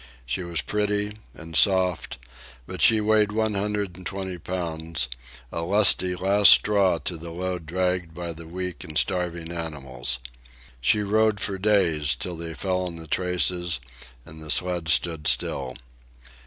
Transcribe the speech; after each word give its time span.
She 0.25 0.41
was 0.43 0.61
pretty 0.63 1.13
and 1.35 1.55
soft, 1.55 2.17
but 2.65 2.81
she 2.81 2.99
weighed 2.99 3.31
one 3.31 3.53
hundred 3.53 3.95
and 3.95 4.03
twenty 4.03 4.39
pounds—a 4.39 5.61
lusty 5.61 6.15
last 6.15 6.53
straw 6.53 6.97
to 6.97 7.17
the 7.17 7.29
load 7.29 7.67
dragged 7.67 8.15
by 8.15 8.33
the 8.33 8.47
weak 8.47 8.83
and 8.83 8.97
starving 8.97 9.51
animals. 9.51 10.17
She 10.81 11.03
rode 11.03 11.39
for 11.39 11.59
days, 11.59 12.15
till 12.15 12.35
they 12.35 12.55
fell 12.55 12.87
in 12.87 12.95
the 12.95 13.05
traces 13.05 13.79
and 14.25 14.41
the 14.41 14.49
sled 14.49 14.87
stood 14.89 15.27
still. 15.27 15.75